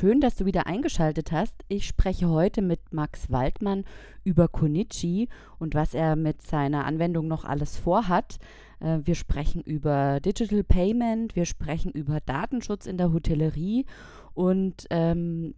[0.00, 1.62] schön, dass du wieder eingeschaltet hast.
[1.68, 3.84] Ich spreche heute mit Max Waldmann
[4.24, 8.38] über Konichi und was er mit seiner Anwendung noch alles vorhat.
[8.80, 13.84] Äh, wir sprechen über Digital Payment, wir sprechen über Datenschutz in der Hotellerie
[14.32, 15.54] und ähm,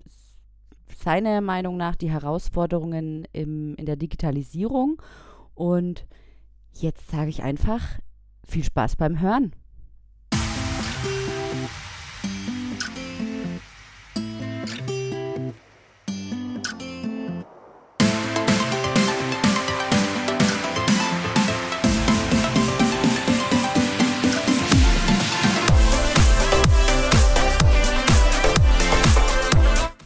[0.88, 5.00] seiner Meinung nach die Herausforderungen im, in der Digitalisierung.
[5.54, 6.04] Und
[6.72, 8.00] jetzt sage ich einfach,
[8.44, 9.52] viel Spaß beim Hören.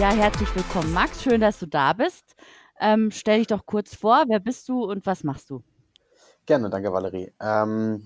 [0.00, 1.22] Ja, herzlich willkommen, Max.
[1.22, 2.34] Schön, dass du da bist.
[2.80, 5.62] Ähm, stell dich doch kurz vor, wer bist du und was machst du?
[6.46, 7.34] Gerne, danke Valerie.
[7.38, 8.02] Ähm,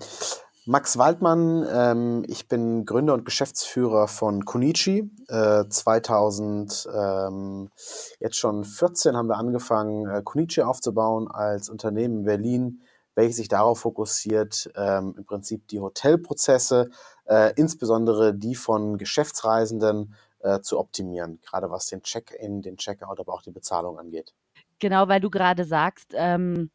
[0.66, 5.08] Max Waldmann, ähm, ich bin Gründer und Geschäftsführer von Konichi.
[5.28, 7.70] Äh, 2000, ähm,
[8.18, 12.80] jetzt schon 14 haben wir angefangen, äh, Konichi aufzubauen als Unternehmen in Berlin,
[13.14, 16.90] welches sich darauf fokussiert, ähm, im Prinzip die Hotelprozesse,
[17.26, 23.32] äh, insbesondere die von Geschäftsreisenden, äh, zu optimieren, gerade was den Check-in, den Check-out, aber
[23.32, 24.34] auch die Bezahlung angeht.
[24.78, 26.70] Genau, weil du gerade sagst, ähm,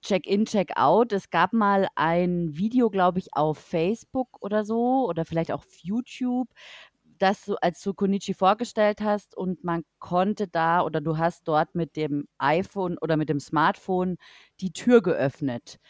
[0.00, 1.12] Check-in, Check-out.
[1.12, 5.78] Es gab mal ein Video, glaube ich, auf Facebook oder so oder vielleicht auch auf
[5.82, 6.48] YouTube,
[7.18, 11.74] das du als du Konichi vorgestellt hast und man konnte da oder du hast dort
[11.74, 14.18] mit dem iPhone oder mit dem Smartphone
[14.60, 15.80] die Tür geöffnet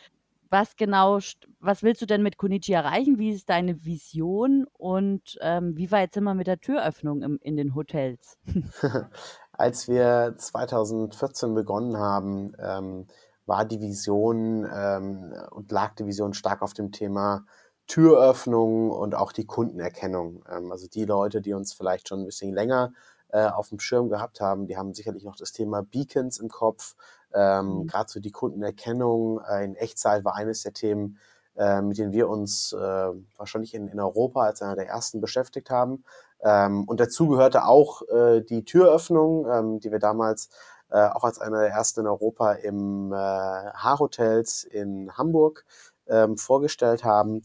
[0.51, 1.19] was genau,
[1.61, 3.19] was willst du denn mit Konichi erreichen?
[3.19, 7.57] Wie ist deine Vision und ähm, wie war jetzt immer mit der Türöffnung im, in
[7.57, 8.39] den Hotels?
[9.53, 13.07] Als wir 2014 begonnen haben, ähm,
[13.47, 17.45] war die Vision ähm, und lag die Vision stark auf dem Thema
[17.87, 20.45] Türöffnung und auch die Kundenerkennung.
[20.49, 22.93] Ähm, also die Leute, die uns vielleicht schon ein bisschen länger
[23.31, 26.95] äh, auf dem Schirm gehabt haben, die haben sicherlich noch das Thema Beacons im Kopf,
[27.35, 27.87] ähm, mhm.
[27.87, 31.19] Gerade so die Kundenerkennung äh, in Echtzeit war eines der Themen,
[31.57, 35.71] äh, mit denen wir uns äh, wahrscheinlich in, in Europa als einer der ersten beschäftigt
[35.71, 36.05] haben.
[36.41, 40.51] Ähm, und dazu gehörte auch äh, die Türöffnung, ähm, die wir damals
[40.91, 45.65] äh, auch als einer der ersten in Europa im äh, Haarhotels in Hamburg
[46.07, 47.43] ähm, vorgestellt haben.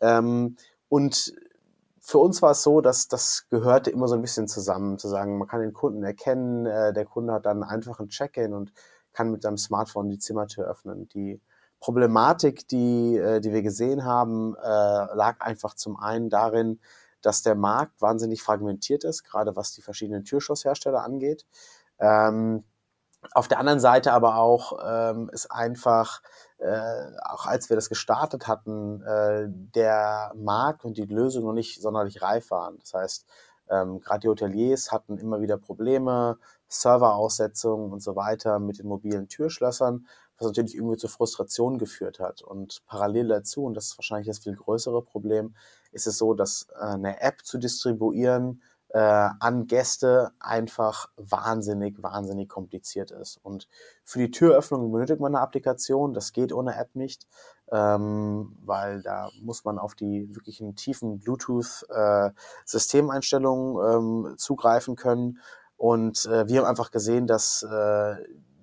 [0.00, 0.56] Ähm,
[0.88, 1.34] und
[2.00, 5.38] für uns war es so, dass das gehörte immer so ein bisschen zusammen, zu sagen,
[5.38, 8.72] man kann den Kunden erkennen, äh, der Kunde hat dann einfach ein Check-in und
[9.16, 11.08] kann mit seinem Smartphone die Zimmertür öffnen.
[11.08, 11.40] Die
[11.80, 16.80] Problematik, die, äh, die wir gesehen haben, äh, lag einfach zum einen darin,
[17.22, 21.46] dass der Markt wahnsinnig fragmentiert ist, gerade was die verschiedenen Türschlosshersteller angeht.
[21.98, 22.64] Ähm,
[23.32, 26.20] auf der anderen Seite aber auch ähm, ist einfach,
[26.58, 29.00] äh, auch als wir das gestartet hatten,
[29.74, 32.78] der Markt und die Lösung noch nicht sonderlich reif waren.
[32.78, 33.26] Das heißt,
[33.68, 36.38] ähm, gerade die Hoteliers hatten immer wieder Probleme,
[36.68, 40.06] Serveraussetzungen und so weiter mit den mobilen Türschlössern,
[40.38, 42.42] was natürlich irgendwie zu Frustration geführt hat.
[42.42, 45.54] Und parallel dazu, und das ist wahrscheinlich das viel größere Problem,
[45.92, 52.48] ist es so, dass äh, eine App zu distribuieren äh, an Gäste einfach wahnsinnig, wahnsinnig
[52.48, 53.38] kompliziert ist.
[53.42, 53.66] Und
[54.04, 56.14] für die Türöffnung benötigt man eine Applikation.
[56.14, 57.26] Das geht ohne App nicht,
[57.72, 65.40] ähm, weil da muss man auf die wirklichen tiefen Bluetooth-Systemeinstellungen äh, ähm, zugreifen können.
[65.76, 68.16] Und äh, wir haben einfach gesehen, dass äh,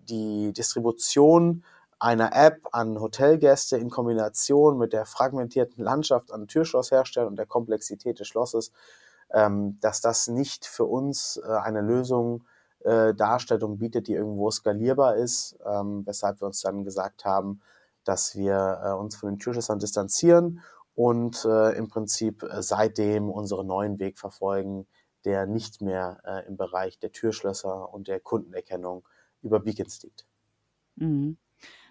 [0.10, 1.64] die Distribution
[2.00, 8.20] einer App an Hotelgäste in Kombination mit der fragmentierten Landschaft an Türschlossherstellern und der Komplexität
[8.20, 8.72] des Schlosses,
[9.32, 12.44] ähm, dass das nicht für uns äh, eine Lösung
[12.84, 17.62] äh, darstellt und bietet, die irgendwo skalierbar ist, ähm, weshalb wir uns dann gesagt haben,
[18.04, 20.62] dass wir äh, uns von den Türschlössern distanzieren
[20.96, 24.88] und äh, im Prinzip äh, seitdem unseren neuen Weg verfolgen,
[25.26, 29.08] der nicht mehr äh, im Bereich der Türschlösser und der Kundenerkennung
[29.42, 30.26] über Beacons liegt.
[30.96, 31.38] Mhm.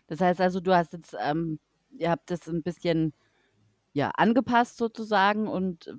[0.07, 1.59] Das heißt also, du hast jetzt, ähm,
[1.91, 3.13] ihr habt das ein bisschen
[3.93, 5.93] ja, angepasst sozusagen und äh,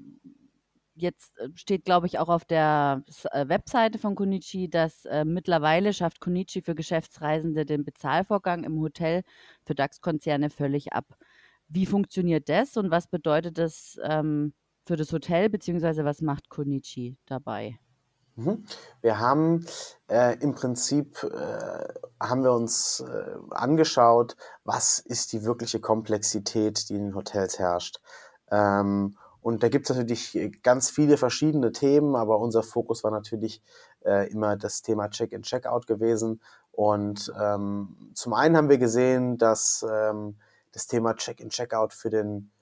[0.95, 5.93] jetzt äh, steht, glaube ich, auch auf der äh, Webseite von Konichi, dass äh, mittlerweile
[5.93, 9.23] schafft Konichi für Geschäftsreisende den Bezahlvorgang im Hotel
[9.65, 11.17] für DAX-Konzerne völlig ab.
[11.67, 14.53] Wie funktioniert das und was bedeutet das ähm,
[14.85, 17.79] für das Hotel, beziehungsweise was macht Konichi dabei?
[18.35, 18.65] Mhm.
[19.01, 19.65] Wir haben
[20.09, 21.87] äh, im Prinzip äh,
[22.19, 27.99] haben wir uns äh, angeschaut, was ist die wirkliche Komplexität, die in den Hotels herrscht.
[28.49, 33.61] Ähm, und da gibt es natürlich ganz viele verschiedene Themen, aber unser Fokus war natürlich
[34.05, 36.41] äh, immer das Thema Check-in, Check-out gewesen.
[36.71, 40.37] Und ähm, zum einen haben wir gesehen, dass ähm,
[40.71, 42.52] das Thema Check-in, Check-out für den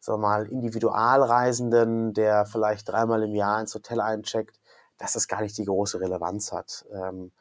[0.00, 4.58] sagen wir mal, Individualreisenden, der vielleicht dreimal im Jahr ins Hotel eincheckt,
[4.98, 6.84] dass das gar nicht die große Relevanz hat.
[6.92, 7.32] Ähm,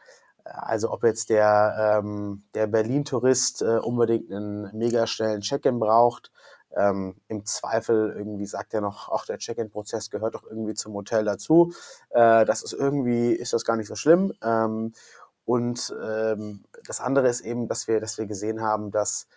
[0.43, 6.31] also ob jetzt der, ähm, der Berlin-Tourist äh, unbedingt einen mega schnellen Check-in braucht,
[6.75, 11.23] ähm, im Zweifel irgendwie sagt er noch, ach, der Check-in-Prozess gehört doch irgendwie zum Hotel
[11.23, 11.73] dazu.
[12.09, 14.33] Äh, das ist irgendwie, ist das gar nicht so schlimm.
[14.43, 14.93] Ähm,
[15.45, 19.27] und ähm, das andere ist eben, dass wir, dass wir gesehen haben, dass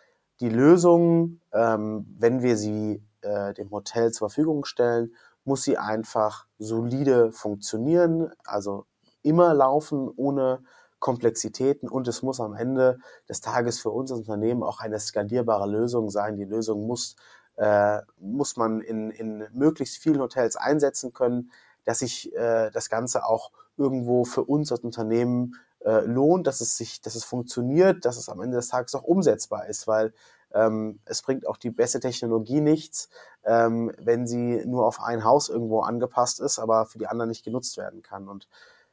[0.40, 5.14] die Lösung, ähm, wenn wir sie äh, dem Hotel zur Verfügung stellen,
[5.44, 8.86] muss sie einfach solide funktionieren, also
[9.22, 10.62] immer laufen ohne
[10.98, 12.98] Komplexitäten und es muss am Ende
[13.28, 16.36] des Tages für uns als Unternehmen auch eine skalierbare Lösung sein.
[16.36, 17.16] Die Lösung muss,
[17.56, 21.50] äh, muss man in, in möglichst vielen Hotels einsetzen können,
[21.84, 26.76] dass sich äh, das Ganze auch irgendwo für uns als Unternehmen äh, lohnt, dass es
[26.76, 30.14] sich, dass es funktioniert, dass es am Ende des Tages auch umsetzbar ist, weil
[30.54, 33.08] ähm, es bringt auch die beste Technologie nichts,
[33.44, 37.44] ähm, wenn sie nur auf ein Haus irgendwo angepasst ist, aber für die anderen nicht
[37.44, 38.28] genutzt werden kann.
[38.28, 38.48] Und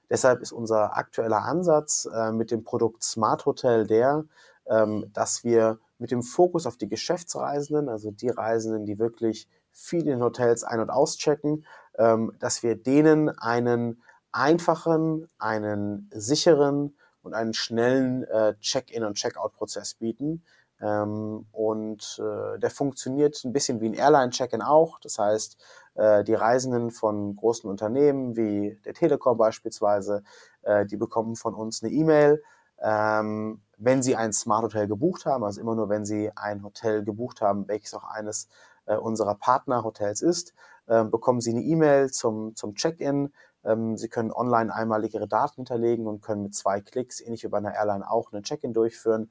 [0.10, 4.26] deshalb ist unser aktueller Ansatz äh, mit dem Produkt Smart Hotel der,
[4.68, 10.08] ähm, dass wir mit dem Fokus auf die Geschäftsreisenden, also die Reisenden, die wirklich viel
[10.08, 11.66] in Hotels ein- und auschecken,
[11.98, 14.02] ähm, dass wir denen einen
[14.32, 20.44] einfachen, einen sicheren und einen schnellen äh, Check-in- und Check-out-Prozess bieten,
[20.82, 25.00] ähm, und äh, der funktioniert ein bisschen wie ein Airline-Check-in auch.
[25.00, 25.58] Das heißt,
[25.96, 30.24] äh, die Reisenden von großen Unternehmen wie der Telekom beispielsweise,
[30.62, 32.42] äh, die bekommen von uns eine E-Mail,
[32.82, 37.04] ähm, wenn sie ein Smart Hotel gebucht haben, also immer nur wenn sie ein Hotel
[37.04, 38.48] gebucht haben, welches auch eines
[38.86, 40.54] äh, unserer Partnerhotels ist,
[40.88, 43.34] äh, bekommen sie eine E-Mail zum, zum Check-in.
[43.66, 47.50] Ähm, sie können online einmalig ihre Daten hinterlegen und können mit zwei Klicks, ähnlich wie
[47.50, 49.30] bei einer Airline auch, einen Check-in durchführen.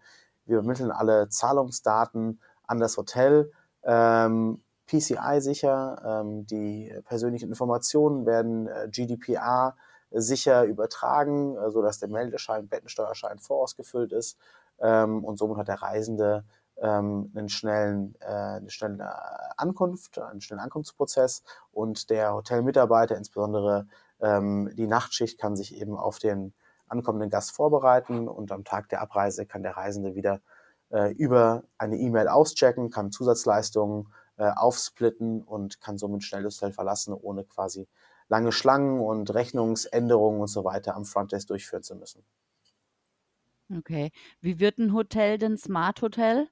[0.48, 3.52] Wir übermitteln alle Zahlungsdaten an das Hotel,
[3.84, 9.76] ähm, PCI sicher, ähm, die persönlichen Informationen werden äh, GDPR
[10.10, 14.38] sicher übertragen, äh, sodass der Meldeschein, Bettensteuerschein vorausgefüllt ist
[14.80, 16.44] ähm, und somit hat der Reisende
[16.80, 21.42] ähm, einen schnellen, äh, eine schnelle Ankunft, einen schnellen Ankunftsprozess.
[21.72, 23.86] Und der Hotelmitarbeiter, insbesondere
[24.20, 26.54] ähm, die Nachtschicht, kann sich eben auf den
[26.90, 30.40] ankommenden Gast vorbereiten und am Tag der Abreise kann der Reisende wieder
[30.90, 36.72] äh, über eine E-Mail auschecken, kann Zusatzleistungen äh, aufsplitten und kann somit schnell das Hotel
[36.72, 37.88] verlassen, ohne quasi
[38.28, 42.24] lange Schlangen und Rechnungsänderungen und so weiter am Frontdesk durchführen zu müssen.
[43.76, 44.10] Okay.
[44.40, 46.48] Wie wird ein Hotel denn Smart Hotel?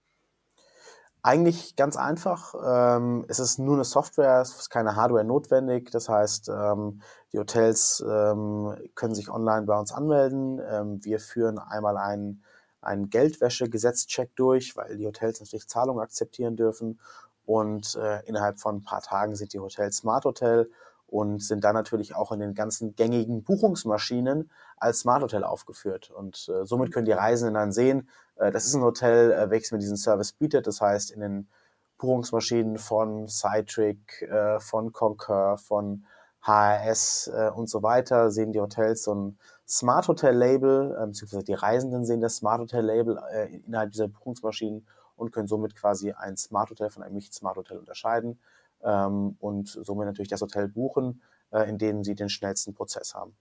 [1.26, 2.54] Eigentlich ganz einfach.
[2.64, 5.90] Ähm, es ist nur eine Software, es ist keine Hardware notwendig.
[5.90, 7.00] Das heißt, ähm,
[7.32, 10.60] die Hotels ähm, können sich online bei uns anmelden.
[10.64, 12.44] Ähm, wir führen einmal einen,
[12.80, 17.00] einen Geldwäschegesetzcheck durch, weil die Hotels natürlich Zahlungen akzeptieren dürfen.
[17.44, 20.70] Und äh, innerhalb von ein paar Tagen sind die Hotels Smart Hotel
[21.08, 26.08] und sind dann natürlich auch in den ganzen gängigen Buchungsmaschinen als Smart Hotel aufgeführt.
[26.08, 29.78] Und äh, somit können die Reisenden dann sehen, das ist ein Hotel, äh, welches mir
[29.78, 30.66] diesen Service bietet.
[30.66, 31.48] Das heißt, in den
[31.98, 36.04] Buchungsmaschinen von Citric, äh, von Concur, von
[36.42, 41.44] HRS äh, und so weiter sehen die Hotels so ein Smart Hotel Label, äh, beziehungsweise
[41.44, 46.12] die Reisenden sehen das Smart Hotel Label äh, innerhalb dieser Buchungsmaschinen und können somit quasi
[46.12, 48.38] ein Smart Hotel von einem Nicht-Smart Hotel unterscheiden
[48.84, 53.34] ähm, und somit natürlich das Hotel buchen, äh, in dem sie den schnellsten Prozess haben.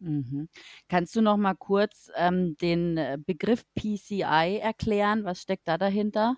[0.00, 0.48] Mhm.
[0.88, 5.24] Kannst du noch mal kurz ähm, den äh, Begriff PCI erklären?
[5.24, 6.36] Was steckt da dahinter?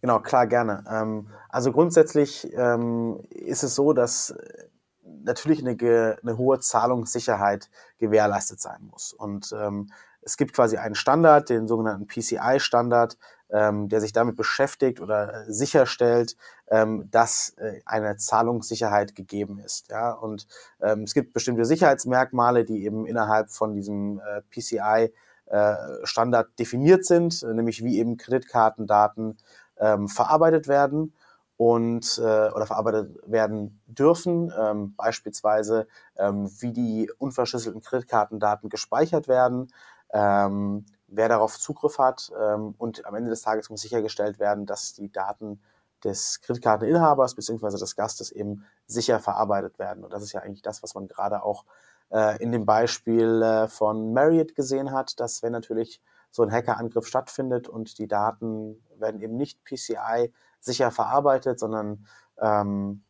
[0.00, 0.84] Genau, klar, gerne.
[0.90, 4.64] Ähm, also grundsätzlich ähm, ist es so, dass äh,
[5.02, 9.12] natürlich eine, eine, hohe Zahlungssicherheit gewährleistet sein muss.
[9.12, 13.16] Und ähm, es gibt quasi einen Standard, den sogenannten PCI-Standard,
[13.50, 16.36] ähm, der sich damit beschäftigt oder äh, sicherstellt,
[16.68, 19.90] ähm, dass äh, eine Zahlungssicherheit gegeben ist.
[19.90, 20.12] Ja?
[20.12, 20.46] Und
[20.80, 25.12] ähm, es gibt bestimmte Sicherheitsmerkmale, die eben innerhalb von diesem äh, PCI
[25.46, 25.74] äh,
[26.04, 29.38] Standard definiert sind, nämlich wie eben Kreditkartendaten
[29.78, 31.14] ähm, verarbeitet werden
[31.56, 39.72] und äh, oder verarbeitet werden dürfen, ähm, beispielsweise ähm, wie die unverschlüsselten Kreditkartendaten gespeichert werden,
[40.12, 42.30] ähm, wer darauf Zugriff hat.
[42.40, 45.60] Ähm, und am Ende des Tages muss sichergestellt werden, dass die Daten
[46.04, 47.76] des Kreditkarteninhabers bzw.
[47.78, 50.04] des Gastes eben sicher verarbeitet werden.
[50.04, 51.64] Und das ist ja eigentlich das, was man gerade auch
[52.10, 56.00] äh, in dem Beispiel äh, von Marriott gesehen hat, dass wenn natürlich
[56.30, 62.06] so ein Hackerangriff stattfindet und die Daten werden eben nicht PCI sicher verarbeitet, sondern
[62.40, 63.02] ähm,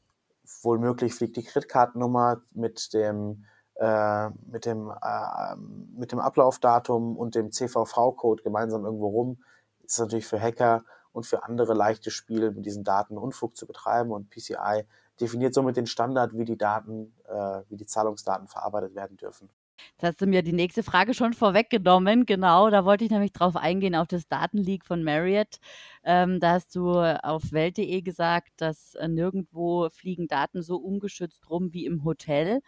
[0.62, 3.44] wohl möglich fliegt die Kreditkartennummer mit dem
[3.78, 5.56] äh, mit dem äh,
[5.96, 9.38] mit dem Ablaufdatum und dem CVV-Code gemeinsam irgendwo rum,
[9.84, 14.10] ist natürlich für Hacker und für andere leichte Spiele mit diesen Daten Unfug zu betreiben
[14.10, 14.84] und PCI
[15.20, 19.48] definiert somit den Standard, wie die Daten, äh, wie die Zahlungsdaten verarbeitet werden dürfen.
[19.92, 22.26] Jetzt hast du mir die nächste Frage schon vorweggenommen.
[22.26, 25.58] Genau, da wollte ich nämlich drauf eingehen, auf das Datenleak von Marriott.
[26.04, 31.72] Ähm, da hast du auf Welt.de gesagt, dass äh, nirgendwo fliegen Daten so ungeschützt rum
[31.72, 32.60] wie im Hotel.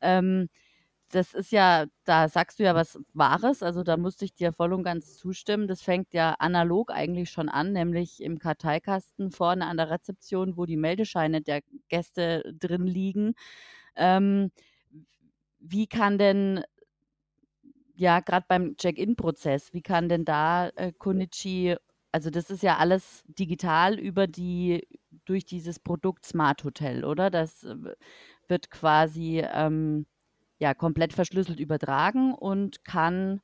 [0.00, 0.48] Ähm,
[1.10, 4.72] das ist ja, da sagst du ja was Wahres, also da musste ich dir voll
[4.72, 5.68] und ganz zustimmen.
[5.68, 10.66] Das fängt ja analog eigentlich schon an, nämlich im Karteikasten vorne an der Rezeption, wo
[10.66, 13.34] die Meldescheine der Gäste drin liegen.
[13.96, 14.50] Ähm,
[15.58, 16.62] wie kann denn,
[17.96, 21.76] ja, gerade beim Check-in-Prozess, wie kann denn da äh, Konichi,
[22.12, 24.86] also das ist ja alles digital über die,
[25.24, 27.30] durch dieses Produkt Smart Hotel, oder?
[27.30, 27.76] Das äh,
[28.48, 30.06] wird quasi ähm,
[30.58, 33.40] ja, komplett verschlüsselt übertragen und kann,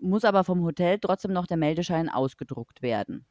[0.00, 3.26] muss aber vom Hotel trotzdem noch der Meldeschein ausgedruckt werden.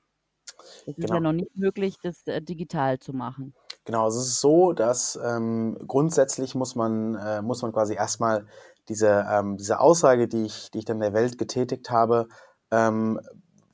[0.85, 0.97] Es genau.
[0.97, 1.31] ist ja genau.
[1.31, 3.53] noch nicht möglich, das äh, digital zu machen.
[3.85, 8.45] Genau, es ist so, dass ähm, grundsätzlich muss man, äh, muss man quasi erstmal
[8.89, 12.27] diese, ähm, diese Aussage, die ich, die ich dann der Welt getätigt habe,
[12.71, 13.19] ähm,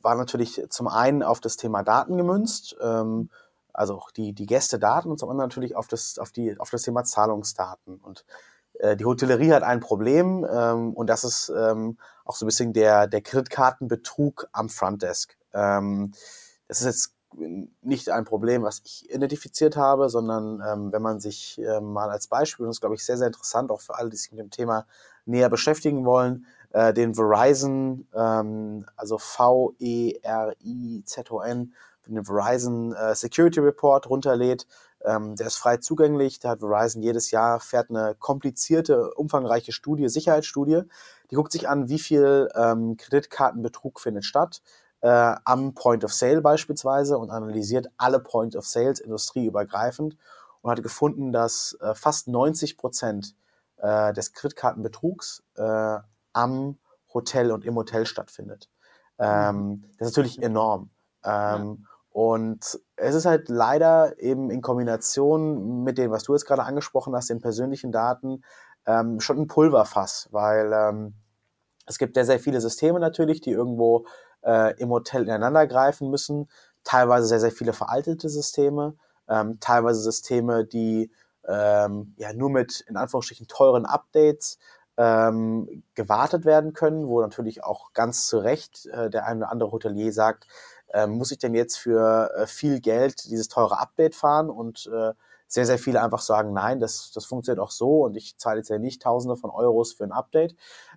[0.01, 3.29] war natürlich zum einen auf das Thema Daten gemünzt, ähm,
[3.77, 6.81] also auch die, die Gästedaten und zum anderen natürlich auf das, auf die, auf das
[6.81, 7.97] Thema Zahlungsdaten.
[7.97, 8.25] Und
[8.79, 12.73] äh, die Hotellerie hat ein Problem ähm, und das ist ähm, auch so ein bisschen
[12.73, 15.37] der, der Kreditkartenbetrug am Frontdesk.
[15.53, 16.11] Ähm,
[16.67, 17.13] das ist jetzt
[17.81, 22.25] nicht ein Problem, was ich identifiziert habe, sondern ähm, wenn man sich äh, mal als
[22.27, 24.39] Beispiel, und das ist, glaube ich, sehr, sehr interessant, auch für alle, die sich mit
[24.39, 24.87] dem Thema
[25.25, 29.73] näher beschäftigen wollen, äh, den Verizon, ähm, also V-E-R-I-Z-O-N,
[32.15, 34.67] den Verizon äh, Security Report runterlädt,
[35.03, 36.39] ähm, der ist frei zugänglich.
[36.39, 40.83] Da hat Verizon jedes Jahr fährt eine komplizierte, umfangreiche Studie, Sicherheitsstudie.
[41.29, 44.61] Die guckt sich an, wie viel ähm, Kreditkartenbetrug findet statt
[45.01, 50.17] äh, am Point of Sale beispielsweise und analysiert alle Point of Sales industrieübergreifend
[50.61, 53.35] und hat gefunden, dass äh, fast 90 Prozent
[53.77, 55.99] äh, des Kreditkartenbetrugs äh,
[56.33, 56.77] am
[57.13, 58.69] Hotel und im Hotel stattfindet.
[59.19, 60.89] Ähm, das ist natürlich enorm.
[61.23, 61.31] Ähm,
[61.81, 61.89] ja.
[62.17, 67.15] Und es ist halt leider eben in Kombination mit dem, was du jetzt gerade angesprochen
[67.15, 68.43] hast, den persönlichen Daten,
[68.87, 71.13] ähm, schon ein Pulverfass, weil ähm,
[71.85, 74.07] es gibt sehr, sehr viele Systeme natürlich, die irgendwo
[74.41, 76.49] äh, im Hotel ineinander greifen müssen.
[76.83, 78.95] Teilweise sehr, sehr viele veraltete Systeme,
[79.29, 81.11] ähm, teilweise Systeme, die
[81.47, 84.57] ähm, ja nur mit in Anführungsstrichen teuren Updates
[84.97, 89.71] ähm, gewartet werden können, wo natürlich auch ganz zu Recht äh, der eine oder andere
[89.71, 90.47] Hotelier sagt,
[90.93, 95.13] äh, muss ich denn jetzt für äh, viel Geld dieses teure Update fahren und äh,
[95.47, 98.69] sehr, sehr viele einfach sagen, nein, das, das funktioniert auch so und ich zahle jetzt
[98.69, 100.55] ja nicht Tausende von Euros für ein Update.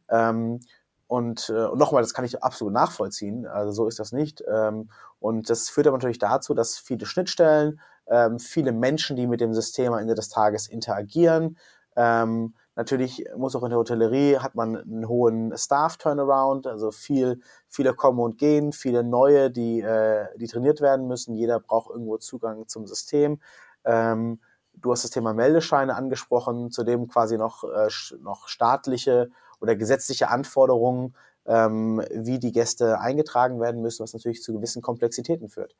[0.08, 0.60] Ähm,
[1.06, 4.44] und, äh, und nochmal, das kann ich absolut nachvollziehen, also so ist das nicht.
[4.48, 9.40] Ähm, und das führt aber natürlich dazu, dass viele Schnittstellen, ähm, viele Menschen, die mit
[9.40, 11.58] dem System am Ende des Tages interagieren,
[11.96, 17.92] ähm, Natürlich muss auch in der Hotellerie hat man einen hohen Staff-Turnaround, also viel, viele
[17.92, 21.34] kommen und gehen, viele neue, die, äh, die trainiert werden müssen.
[21.34, 23.38] Jeder braucht irgendwo Zugang zum System.
[23.84, 24.40] Ähm,
[24.72, 27.90] du hast das Thema Meldescheine angesprochen, zudem quasi noch, äh,
[28.22, 29.28] noch staatliche
[29.60, 35.50] oder gesetzliche Anforderungen, ähm, wie die Gäste eingetragen werden müssen, was natürlich zu gewissen Komplexitäten
[35.50, 35.76] führt.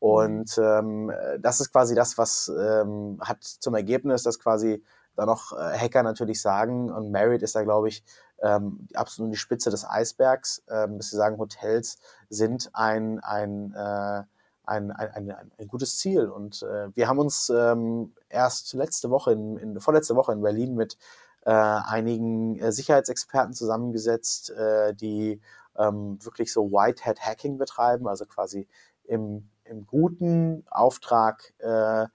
[0.00, 4.82] Und ähm, das ist quasi das, was ähm, hat zum Ergebnis, dass quasi
[5.16, 8.04] da noch äh, Hacker natürlich sagen, und Merit ist da, glaube ich,
[8.42, 8.88] ähm,
[9.18, 14.22] die Spitze des Eisbergs, ähm, dass sie sagen, Hotels sind ein, ein, äh,
[14.64, 16.28] ein, ein, ein, ein, gutes Ziel.
[16.28, 20.74] Und äh, wir haben uns ähm, erst letzte Woche, in, in, vorletzte Woche in Berlin
[20.74, 20.98] mit
[21.44, 25.40] äh, einigen äh, Sicherheitsexperten zusammengesetzt, äh, die
[25.76, 28.68] ähm, wirklich so Whitehead-Hacking betreiben, also quasi
[29.04, 32.06] im, im guten Auftrag äh,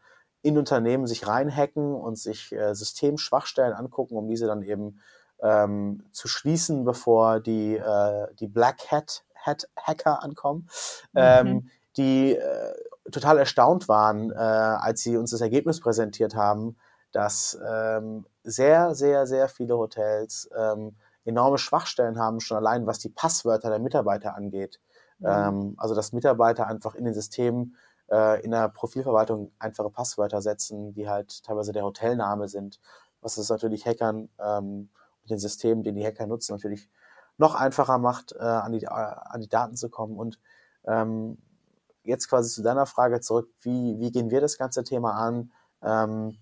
[0.48, 5.02] in Unternehmen sich reinhacken und sich äh, Systemschwachstellen angucken, um diese dann eben
[5.42, 10.70] ähm, zu schließen, bevor die, äh, die Black Hat, Hat Hacker ankommen,
[11.12, 11.20] mhm.
[11.22, 12.74] ähm, die äh,
[13.12, 16.78] total erstaunt waren, äh, als sie uns das Ergebnis präsentiert haben,
[17.12, 23.10] dass ähm, sehr, sehr, sehr viele Hotels ähm, enorme Schwachstellen haben, schon allein was die
[23.10, 24.80] Passwörter der Mitarbeiter angeht.
[25.20, 25.28] Mhm.
[25.28, 27.76] Ähm, also dass Mitarbeiter einfach in den Systemen
[28.12, 32.80] äh, in der Profilverwaltung einfache Passwörter setzen, die halt teilweise der Hotelname sind,
[33.22, 34.90] was es natürlich Hackern ähm,
[35.22, 36.90] und den Systemen, den die Hacker nutzen, natürlich
[37.38, 40.18] noch einfacher macht, äh, an, die, äh, an die Daten zu kommen.
[40.18, 40.40] Und
[40.86, 41.38] ähm,
[42.04, 45.52] jetzt quasi zu deiner Frage zurück, wie, wie gehen wir das ganze Thema an?
[45.84, 46.38] Ähm,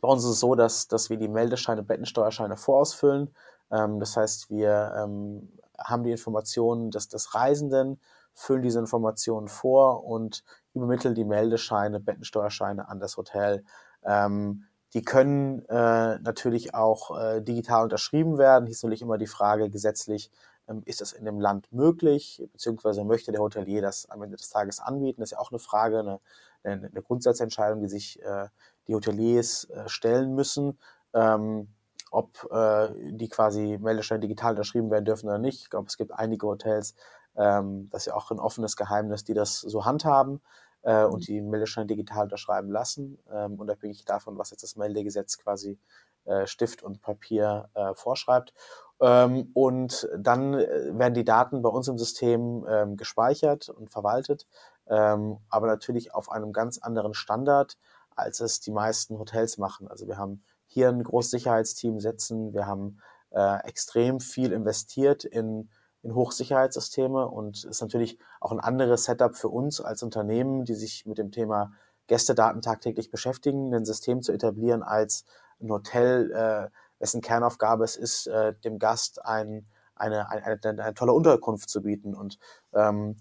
[0.00, 3.34] bei uns ist es so, dass, dass wir die Meldescheine, Bettensteuerscheine vorausfüllen.
[3.70, 8.00] Ähm, das heißt, wir ähm, haben die Informationen des, des Reisenden,
[8.34, 13.64] füllen diese Informationen vor und übermitteln die Meldescheine, Bettensteuerscheine an das Hotel.
[14.04, 18.66] Ähm, die können äh, natürlich auch äh, digital unterschrieben werden.
[18.66, 20.30] Hier ist natürlich immer die Frage gesetzlich,
[20.68, 24.50] ähm, ist das in dem Land möglich, beziehungsweise möchte der Hotelier das am Ende des
[24.50, 25.20] Tages anbieten?
[25.20, 26.20] Das ist ja auch eine Frage, eine,
[26.64, 28.48] eine, Grundsatzentscheidung, die sich äh,
[28.88, 30.78] die Hoteliers äh, stellen müssen.
[31.14, 31.68] Ähm,
[32.10, 35.62] ob äh, die quasi Meldescheine digital unterschrieben werden dürfen oder nicht.
[35.62, 36.94] Ich glaube, es gibt einige Hotels,
[37.40, 40.40] ähm, das ist ja auch ein offenes Geheimnis, die das so handhaben
[40.82, 41.24] äh, und mhm.
[41.24, 45.78] die Meldescheine digital unterschreiben lassen, ähm, unabhängig davon, was jetzt das Meldegesetz quasi
[46.26, 48.52] äh, Stift und Papier äh, vorschreibt.
[49.00, 54.46] Ähm, und dann äh, werden die Daten bei uns im System ähm, gespeichert und verwaltet,
[54.86, 57.78] ähm, aber natürlich auf einem ganz anderen Standard,
[58.14, 59.88] als es die meisten Hotels machen.
[59.88, 65.70] Also wir haben hier ein großes Sicherheitsteam setzen, wir haben äh, extrem viel investiert in
[66.02, 71.04] in Hochsicherheitssysteme und ist natürlich auch ein anderes Setup für uns als Unternehmen, die sich
[71.06, 71.72] mit dem Thema
[72.06, 75.24] Gästedaten tagtäglich beschäftigen, ein System zu etablieren als
[75.60, 80.94] ein Hotel, äh, dessen Kernaufgabe es ist, äh, dem Gast ein, eine, eine, eine, eine
[80.94, 82.14] tolle Unterkunft zu bieten.
[82.14, 82.38] Und
[82.72, 83.16] ähm,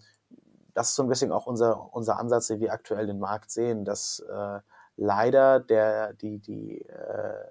[0.73, 3.85] das ist so ein bisschen auch unser, unser Ansatz, wie wir aktuell den Markt sehen,
[3.85, 4.59] dass äh,
[4.95, 7.45] leider der, die, die, äh,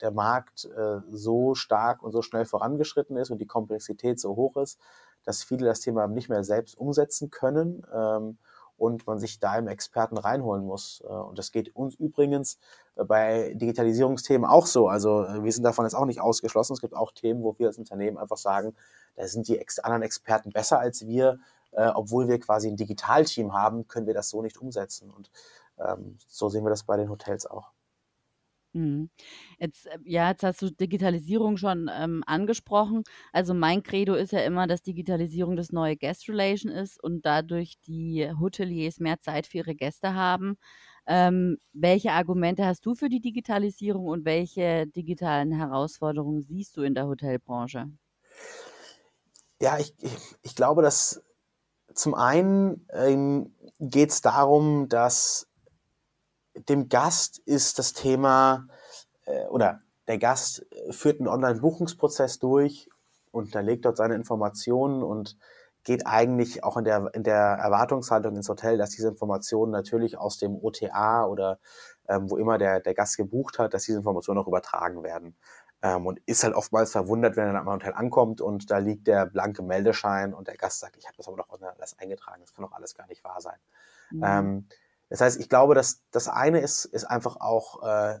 [0.00, 4.56] der Markt äh, so stark und so schnell vorangeschritten ist und die Komplexität so hoch
[4.56, 4.78] ist,
[5.24, 8.38] dass viele das Thema nicht mehr selbst umsetzen können ähm,
[8.76, 11.02] und man sich da im Experten reinholen muss.
[11.04, 12.58] Äh, und das geht uns übrigens
[12.96, 14.88] äh, bei Digitalisierungsthemen auch so.
[14.88, 16.72] Also äh, wir sind davon jetzt auch nicht ausgeschlossen.
[16.72, 18.74] Es gibt auch Themen, wo wir als Unternehmen einfach sagen,
[19.16, 21.38] da sind die ex anderen Experten besser als wir.
[21.72, 25.10] Äh, obwohl wir quasi ein Digitalteam haben, können wir das so nicht umsetzen.
[25.10, 25.30] Und
[25.78, 27.70] ähm, so sehen wir das bei den Hotels auch.
[28.72, 29.10] Mhm.
[29.58, 33.02] Jetzt, äh, ja, jetzt hast du Digitalisierung schon ähm, angesprochen.
[33.32, 37.80] Also mein Credo ist ja immer, dass Digitalisierung das neue Guest Relation ist und dadurch
[37.80, 40.56] die Hoteliers mehr Zeit für ihre Gäste haben.
[41.06, 46.94] Ähm, welche Argumente hast du für die Digitalisierung und welche digitalen Herausforderungen siehst du in
[46.94, 47.90] der Hotelbranche?
[49.60, 51.22] Ja, ich, ich, ich glaube, dass
[51.94, 55.49] zum einen ähm, geht es darum, dass
[56.68, 58.66] dem Gast ist das Thema
[59.24, 62.88] äh, oder der Gast führt einen Online-Buchungsprozess durch,
[63.30, 65.36] unterlegt dort seine Informationen und
[65.84, 70.38] geht eigentlich auch in der, in der Erwartungshaltung ins Hotel, dass diese Informationen natürlich aus
[70.38, 71.58] dem OTA oder
[72.08, 75.36] ähm, wo immer der, der Gast gebucht hat, dass diese Informationen auch übertragen werden.
[75.82, 79.24] Ähm, und ist halt oftmals verwundert, wenn er am Hotel ankommt und da liegt der
[79.24, 82.64] blanke Meldeschein und der Gast sagt, ich habe das aber doch alles eingetragen, das kann
[82.64, 83.58] doch alles gar nicht wahr sein.
[84.10, 84.22] Mhm.
[84.24, 84.68] Ähm,
[85.10, 88.20] das heißt, ich glaube, dass das eine ist, ist einfach auch, äh,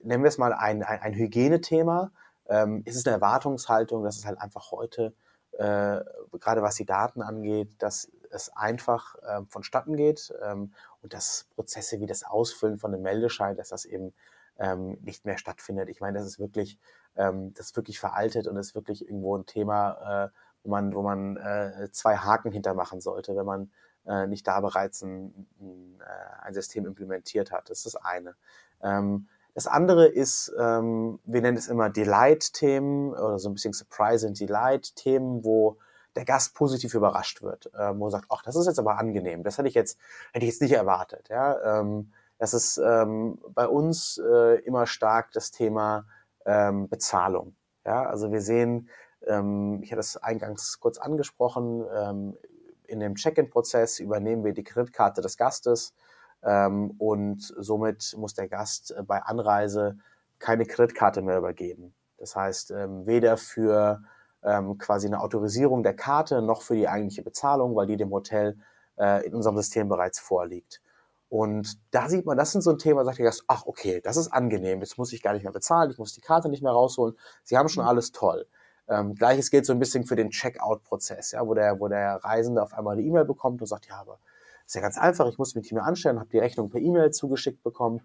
[0.00, 2.12] nennen wir es mal ein, ein, ein Hygienethema.
[2.48, 5.14] Ähm, ist es eine Erwartungshaltung, dass es halt einfach heute,
[5.52, 6.00] äh,
[6.38, 11.98] gerade was die Daten angeht, dass es einfach äh, vonstatten geht ähm, und dass Prozesse
[11.98, 14.12] wie das Ausfüllen von einem Meldeschein, dass das eben
[14.58, 15.88] ähm, nicht mehr stattfindet.
[15.88, 16.78] Ich meine, das ist wirklich,
[17.16, 20.28] ähm, das ist wirklich veraltet und ist wirklich irgendwo ein Thema, äh,
[20.62, 23.70] wo man, wo man äh, zwei Haken hintermachen sollte, wenn man
[24.06, 27.70] äh, nicht da bereits ein, ein, äh, ein, System implementiert hat.
[27.70, 28.34] Das ist das eine.
[28.82, 34.26] Ähm, das andere ist, ähm, wir nennen es immer Delight-Themen oder so ein bisschen Surprise
[34.26, 35.78] and Delight-Themen, wo
[36.14, 39.42] der Gast positiv überrascht wird, ähm, wo er sagt, ach, das ist jetzt aber angenehm,
[39.44, 39.98] das hätte ich jetzt,
[40.32, 41.28] hätte ich jetzt nicht erwartet.
[41.28, 41.80] Ja?
[41.80, 46.06] Ähm, das ist ähm, bei uns äh, immer stark das Thema
[46.44, 47.54] ähm, Bezahlung.
[47.84, 48.04] Ja?
[48.04, 48.88] Also wir sehen,
[49.26, 52.36] ähm, ich hatte es eingangs kurz angesprochen, ähm,
[52.88, 55.94] in dem Check-in-Prozess übernehmen wir die Kreditkarte des Gastes
[56.42, 59.98] ähm, und somit muss der Gast äh, bei Anreise
[60.38, 61.94] keine Kreditkarte mehr übergeben.
[62.18, 64.02] Das heißt, ähm, weder für
[64.42, 68.58] ähm, quasi eine Autorisierung der Karte noch für die eigentliche Bezahlung, weil die dem Hotel
[68.98, 70.80] äh, in unserem System bereits vorliegt.
[71.28, 74.16] Und da sieht man, das sind so ein Thema, sagt der Gast, ach okay, das
[74.16, 76.72] ist angenehm, jetzt muss ich gar nicht mehr bezahlen, ich muss die Karte nicht mehr
[76.72, 77.16] rausholen.
[77.42, 77.88] Sie haben schon mhm.
[77.88, 78.46] alles toll.
[78.88, 82.62] Ähm, Gleiches gilt so ein bisschen für den Checkout-Prozess, ja, wo der, wo der Reisende
[82.62, 84.18] auf einmal eine E-Mail bekommt und sagt, ja, aber
[84.66, 87.12] ist ja ganz einfach, ich muss mich nicht mehr anstellen, habe die Rechnung per E-Mail
[87.12, 88.00] zugeschickt bekommen.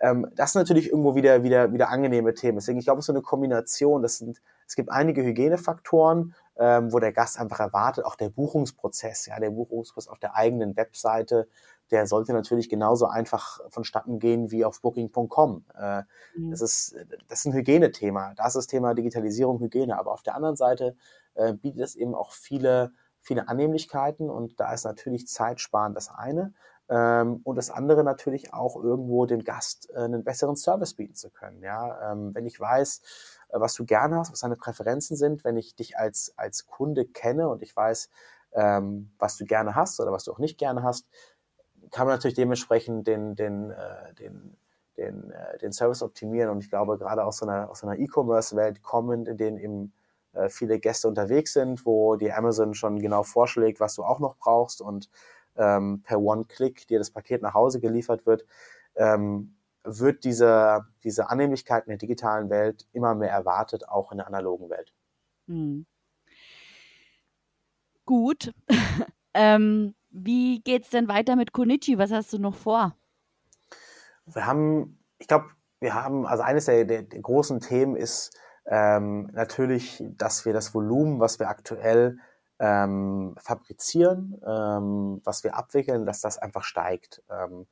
[0.00, 2.56] Ähm, das sind natürlich irgendwo wieder, wieder, wieder angenehme Themen.
[2.56, 4.02] Deswegen, ich glaube, es ist so eine Kombination.
[4.02, 9.26] Das sind, es gibt einige Hygienefaktoren, ähm, wo der Gast einfach erwartet, auch der Buchungsprozess,
[9.26, 11.48] ja, der Buchungsprozess auf der eigenen Webseite,
[11.90, 15.64] der sollte natürlich genauso einfach vonstatten gehen wie auf Booking.com.
[15.78, 16.02] Äh,
[16.36, 16.50] mhm.
[16.50, 16.96] das, ist,
[17.28, 18.34] das ist ein Hygienethema.
[18.34, 19.98] Das ist das Thema Digitalisierung, Hygiene.
[19.98, 20.96] Aber auf der anderen Seite
[21.34, 26.54] äh, bietet es eben auch viele, viele Annehmlichkeiten und da ist natürlich Zeitsparen das eine.
[26.88, 31.30] Ähm, und das andere natürlich auch irgendwo dem Gast äh, einen besseren Service bieten zu
[31.30, 31.62] können.
[31.62, 32.12] Ja?
[32.12, 33.02] Ähm, wenn ich weiß,
[33.48, 37.04] äh, was du gerne hast, was deine Präferenzen sind, wenn ich dich als, als Kunde
[37.04, 38.08] kenne und ich weiß,
[38.52, 41.08] ähm, was du gerne hast oder was du auch nicht gerne hast,
[41.90, 44.56] kann man natürlich dementsprechend den, den, äh, den,
[44.96, 46.50] den, äh, den Service optimieren.
[46.50, 49.92] Und ich glaube, gerade aus so einer, aus einer E-Commerce-Welt kommend, in denen eben
[50.32, 54.36] äh, viele Gäste unterwegs sind, wo die Amazon schon genau vorschlägt, was du auch noch
[54.36, 55.08] brauchst und
[55.56, 58.44] ähm, per One-Click dir das Paket nach Hause geliefert wird,
[58.96, 64.26] ähm, wird diese, diese Annehmlichkeit in der digitalen Welt immer mehr erwartet, auch in der
[64.26, 64.92] analogen Welt.
[65.46, 65.86] Hm.
[68.04, 68.52] Gut.
[69.34, 71.98] ähm, wie geht's denn weiter mit Konichi?
[71.98, 72.96] Was hast du noch vor?
[74.26, 75.46] Wir haben, ich glaube,
[75.78, 80.74] wir haben, also eines der, der, der großen Themen ist ähm, natürlich, dass wir das
[80.74, 82.18] Volumen, was wir aktuell
[82.58, 87.22] ähm, fabrizieren, ähm, was wir abwickeln, dass das einfach steigt.
[87.30, 87.66] Ähm,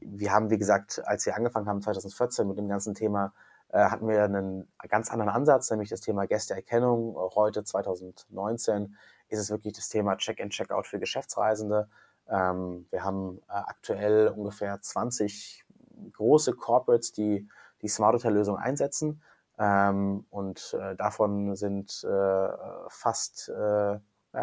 [0.00, 3.34] wir haben, wie gesagt, als wir angefangen haben 2014 mit dem ganzen Thema,
[3.72, 7.16] hatten wir einen ganz anderen Ansatz, nämlich das Thema Gästeerkennung.
[7.34, 8.96] Heute 2019
[9.28, 11.88] ist es wirklich das Thema Check-in, Check-out für Geschäftsreisende.
[12.28, 15.64] Ähm, wir haben äh, aktuell ungefähr 20
[16.12, 17.48] große Corporates, die
[17.82, 19.22] die Smart Hotel-Lösung einsetzen.
[19.58, 22.48] Ähm, und äh, davon sind äh,
[22.88, 23.98] fast äh,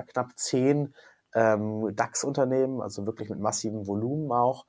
[0.08, 0.94] knapp 10
[1.36, 4.66] ähm, DAX-Unternehmen, also wirklich mit massivem Volumen auch.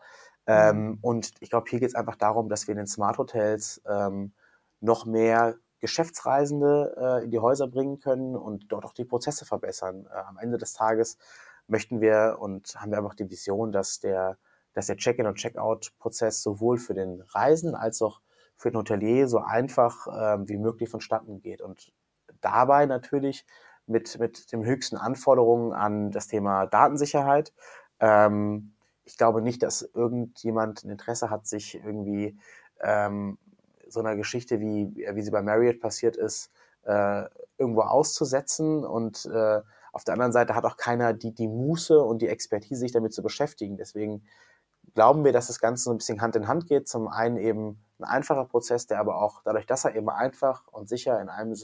[0.46, 0.98] Ähm, mhm.
[1.00, 4.34] und ich glaube, hier geht es einfach darum, dass wir in den Smart Hotels ähm,
[4.80, 10.06] noch mehr Geschäftsreisende äh, in die Häuser bringen können und dort auch die Prozesse verbessern.
[10.10, 11.18] Äh, am Ende des Tages
[11.66, 14.38] möchten wir und haben wir einfach die Vision, dass der,
[14.72, 18.20] dass der Check-in und Check-out-Prozess sowohl für den Reisenden als auch
[18.56, 21.60] für den Hotelier so einfach äh, wie möglich vonstatten geht.
[21.60, 21.92] Und
[22.40, 23.44] dabei natürlich
[23.87, 27.52] mit, mit den höchsten Anforderungen an das Thema Datensicherheit.
[28.00, 32.38] Ähm, ich glaube nicht, dass irgendjemand ein Interesse hat, sich irgendwie
[32.80, 33.38] ähm,
[33.94, 36.50] so einer Geschichte, wie, wie sie bei Marriott passiert ist,
[36.85, 37.24] äh,
[37.59, 38.85] irgendwo auszusetzen.
[38.85, 42.80] Und äh, auf der anderen Seite hat auch keiner die, die Muße und die Expertise,
[42.80, 43.76] sich damit zu beschäftigen.
[43.76, 44.24] Deswegen
[44.94, 46.88] glauben wir, dass das Ganze so ein bisschen Hand in Hand geht.
[46.88, 50.88] Zum einen eben ein einfacher Prozess, der aber auch dadurch, dass er eben einfach und
[50.88, 51.57] sicher in einem,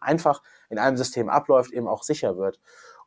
[0.00, 2.60] einfach in einem System abläuft, eben auch sicher wird.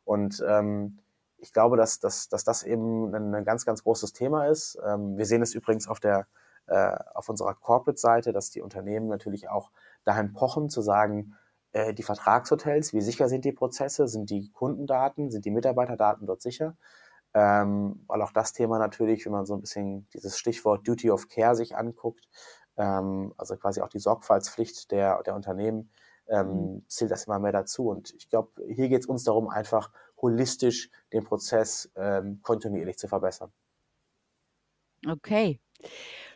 [0.04, 0.98] Und ähm,
[1.38, 4.78] ich glaube, dass, dass, dass das eben ein, ein ganz, ganz großes Thema ist.
[4.84, 6.26] Ähm, wir sehen es übrigens auf der
[6.70, 9.72] äh, auf unserer Corporate-Seite, dass die Unternehmen natürlich auch
[10.04, 11.34] dahin pochen, zu sagen,
[11.72, 16.42] äh, die Vertragshotels, wie sicher sind die Prozesse, sind die Kundendaten, sind die Mitarbeiterdaten dort
[16.42, 16.76] sicher?
[17.34, 21.28] Ähm, weil auch das Thema natürlich, wenn man so ein bisschen dieses Stichwort Duty of
[21.28, 22.28] Care sich anguckt,
[22.76, 25.90] ähm, also quasi auch die Sorgfaltspflicht der, der Unternehmen,
[26.28, 26.84] ähm, mhm.
[26.86, 27.88] zählt das immer mehr dazu.
[27.88, 29.90] Und ich glaube, hier geht es uns darum, einfach
[30.22, 33.52] holistisch den Prozess ähm, kontinuierlich zu verbessern.
[35.08, 35.60] Okay.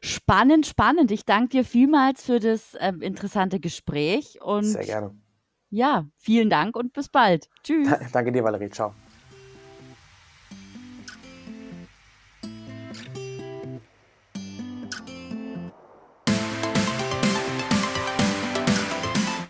[0.04, 1.10] Spannend, spannend.
[1.12, 5.16] Ich danke dir vielmals für das äh, interessante Gespräch und Sehr gerne.
[5.70, 7.48] Ja, vielen Dank und bis bald.
[7.62, 7.88] Tschüss.
[8.12, 8.68] danke dir, Valerie.
[8.68, 8.94] Ciao.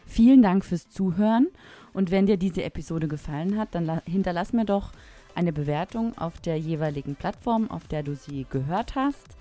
[0.07, 1.49] Vielen Dank fürs Zuhören
[1.93, 4.93] und wenn dir diese Episode gefallen hat, dann hinterlass mir doch
[5.35, 9.37] eine Bewertung auf der jeweiligen Plattform, auf der du sie gehört hast.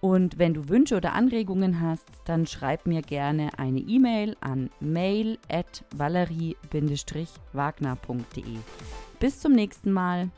[0.00, 5.36] Und wenn du Wünsche oder Anregungen hast, dann schreib mir gerne eine E-Mail an mail
[5.50, 8.56] at valerie-wagner.de.
[9.20, 10.30] Bis zum nächsten Mal.